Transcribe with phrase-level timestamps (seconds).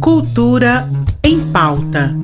[0.00, 0.88] Cultura
[1.22, 2.16] em pauta.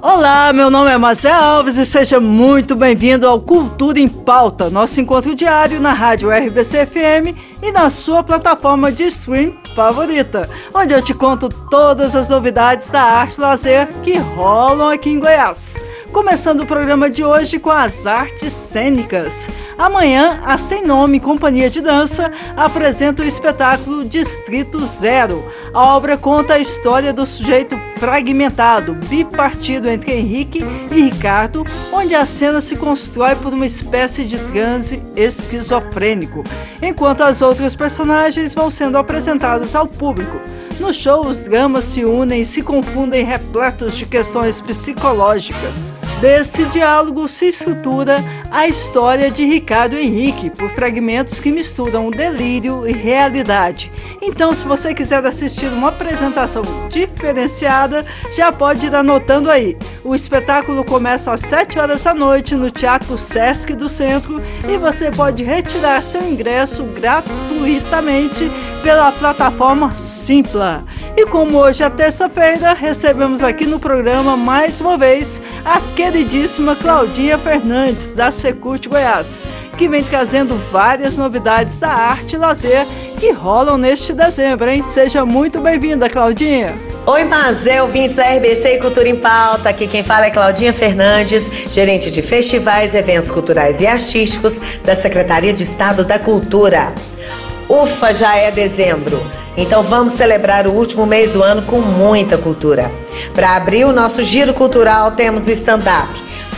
[0.00, 5.00] Olá, meu nome é Marcelo Alves e seja muito bem-vindo ao Cultura em Pauta, nosso
[5.00, 11.02] encontro diário na rádio RBC FM e na sua plataforma de stream favorita, onde eu
[11.02, 15.74] te conto todas as novidades da arte lazer que rolam aqui em Goiás.
[16.14, 19.50] Começando o programa de hoje com as artes cênicas.
[19.76, 25.44] Amanhã, a Sem Nome Companhia de Dança apresenta o espetáculo Distrito Zero.
[25.74, 32.24] A obra conta a história do sujeito fragmentado, bipartido entre Henrique e Ricardo, onde a
[32.24, 36.44] cena se constrói por uma espécie de transe esquizofrênico,
[36.80, 40.40] enquanto as outras personagens vão sendo apresentadas ao público.
[40.78, 45.92] No show, os dramas se unem e se confundem repletos de questões psicológicas.
[46.20, 52.92] Desse diálogo se estrutura a história de Ricardo Henrique, por fragmentos que misturam delírio e
[52.92, 53.92] realidade.
[54.22, 59.76] Então, se você quiser assistir uma apresentação diferenciada, já pode ir anotando aí.
[60.02, 65.10] O espetáculo começa às 7 horas da noite no Teatro Sesc do Centro e você
[65.10, 68.50] pode retirar seu ingresso gratuitamente
[68.82, 70.84] pela plataforma Simpla.
[71.16, 77.38] E como hoje é terça-feira, recebemos aqui no programa mais uma vez a queridíssima Claudinha
[77.38, 79.42] Fernandes, da Secult Goiás,
[79.78, 82.86] que vem trazendo várias novidades da arte e lazer
[83.18, 84.82] que rolam neste dezembro, hein?
[84.82, 86.74] Seja muito bem-vinda, Claudinha!
[87.06, 89.70] Oi, Mazel, ouvintes da RBC Cultura em Pauta.
[89.70, 95.54] Aqui quem fala é Claudinha Fernandes, gerente de festivais, eventos culturais e artísticos da Secretaria
[95.54, 96.92] de Estado da Cultura.
[97.66, 99.22] Ufa, já é dezembro.
[99.56, 102.90] Então vamos celebrar o último mês do ano com muita cultura.
[103.34, 106.08] Para abrir o nosso giro cultural, temos o stand-up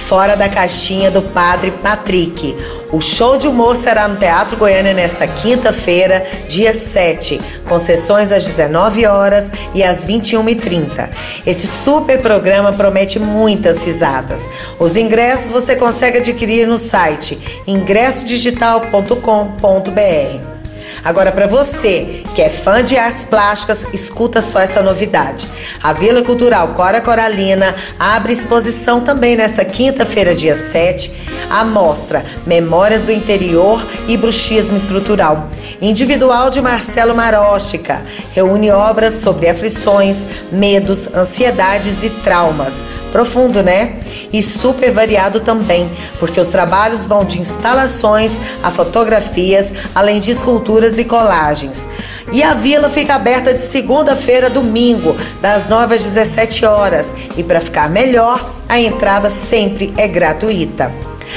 [0.07, 2.57] Fora da Caixinha do Padre Patrick.
[2.93, 8.45] O show de humor será no Teatro Goiânia nesta quinta-feira, dia 7, com sessões às
[8.45, 11.11] 19 horas e às 21h30.
[11.45, 14.49] Esse super programa promete muitas risadas.
[14.79, 17.37] Os ingressos você consegue adquirir no site
[17.67, 20.56] ingressodigital.com.br.
[21.05, 25.49] Agora, para você que é fã de artes plásticas, escuta só essa novidade.
[25.83, 31.13] A Vila Cultural Cora Coralina abre exposição também nesta quinta-feira, dia 7,
[31.51, 35.49] a mostra Memórias do Interior e Bruxismo Estrutural,
[35.81, 38.03] individual de Marcelo Maróstica.
[38.35, 42.83] Reúne obras sobre aflições, medos, ansiedades e traumas.
[43.13, 44.01] Profundo, né?
[44.33, 48.33] E super variado também, porque os trabalhos vão de instalações
[48.63, 51.87] a fotografias, além de esculturas e colagens.
[52.33, 57.15] E a vila fica aberta de segunda-feira a domingo, das 9 às 17 horas.
[57.37, 60.93] E para ficar melhor, a entrada sempre é gratuita.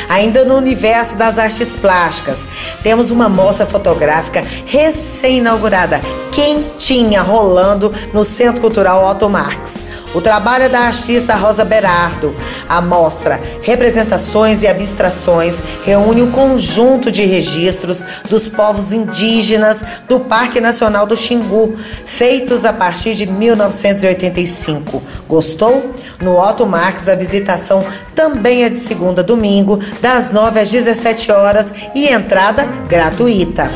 [0.08, 2.40] Ainda no universo das artes plásticas,
[2.84, 6.02] temos uma mostra fotográfica recém-inaugurada,
[6.32, 9.89] quentinha, rolando no Centro Cultural Otto Marx.
[10.14, 12.36] O trabalho é da artista Rosa Berardo.
[12.68, 20.60] A mostra Representações e Abstrações reúne o conjunto de registros dos povos indígenas do Parque
[20.60, 25.04] Nacional do Xingu, feitos a partir de 1985.
[25.28, 25.94] Gostou?
[26.20, 31.32] No Otto Marx, a visitação também é de segunda a domingo, das 9 às 17
[31.32, 33.70] horas e entrada gratuita.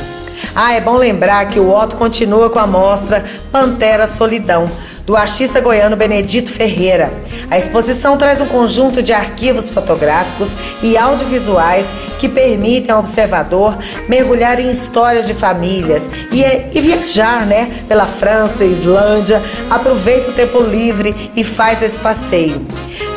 [0.56, 4.70] Ah, é bom lembrar que o Otto continua com a mostra Pantera Solidão
[5.04, 7.12] do artista goiano Benedito Ferreira.
[7.50, 11.88] A exposição traz um conjunto de arquivos fotográficos e audiovisuais
[12.20, 13.76] que permitem ao observador
[14.08, 19.42] mergulhar em histórias de famílias e, e viajar né, pela França e Islândia.
[19.70, 22.66] Aproveita o tempo livre e faz esse passeio.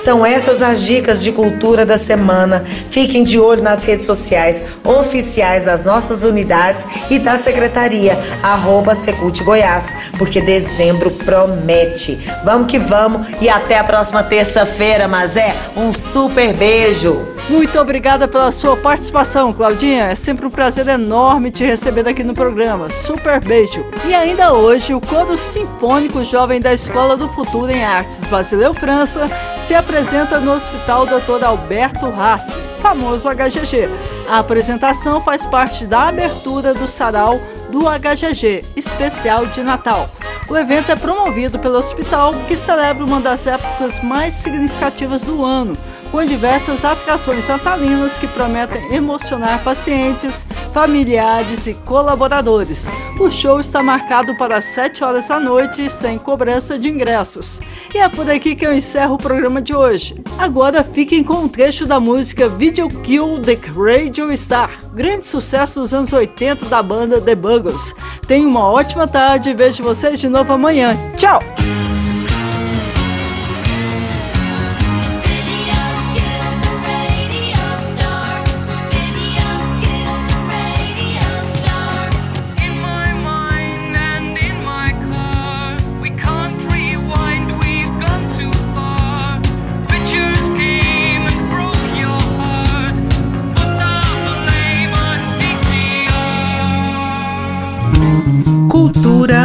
[0.07, 2.65] São essas as dicas de cultura da semana.
[2.93, 9.43] Fiquem de olho nas redes sociais oficiais das nossas unidades e da Secretaria, arroba Secult
[9.43, 9.85] Goiás,
[10.17, 12.25] porque dezembro promete.
[12.45, 17.35] Vamos que vamos e até a próxima terça-feira, mas é um super beijo!
[17.49, 20.07] Muito obrigada pela sua participação, Claudinha.
[20.07, 22.91] É sempre um prazer enorme te receber aqui no programa.
[22.91, 23.87] Super beijo.
[24.05, 29.31] E ainda hoje, o Coro Sinfônico Jovem da Escola do Futuro em Artes Basileu França
[29.59, 31.43] se apresenta no Hospital Dr.
[31.43, 33.89] Alberto Rassi, famoso HGG.
[34.29, 37.41] A apresentação faz parte da abertura do sarau
[37.71, 40.11] do HGG, especial de Natal.
[40.51, 45.79] O evento é promovido pelo hospital, que celebra uma das épocas mais significativas do ano,
[46.11, 52.89] com diversas atrações natalinas que prometem emocionar pacientes, familiares e colaboradores.
[53.19, 57.61] O show está marcado para 7 horas da noite, sem cobrança de ingressos.
[57.95, 60.23] E é por aqui que eu encerro o programa de hoje.
[60.39, 65.95] Agora fiquem com um trecho da música Video Kill the Radio Star, grande sucesso dos
[65.95, 67.95] anos 80 da banda The Buggles.
[68.27, 70.97] Tenham uma ótima tarde e vejo vocês de novo amanhã.
[71.17, 71.41] Tchau!